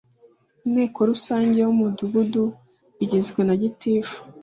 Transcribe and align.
inteko 0.65 0.99
rusange 1.09 1.57
y 1.65 1.69
umudugudu 1.73 2.43
igizwe 3.03 3.39
na 3.47 3.55
gitifu 3.61 4.17